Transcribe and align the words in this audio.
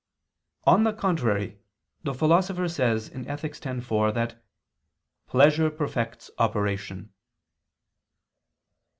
On 0.63 0.83
the 0.83 0.93
contrary, 0.93 1.59
The 2.01 2.15
Philosopher 2.15 2.67
says 2.67 3.11
(Ethic. 3.13 3.63
x, 3.63 3.85
4) 3.85 4.11
that 4.13 4.43
"pleasure 5.27 5.69
perfects 5.69 6.31
operation." 6.39 7.13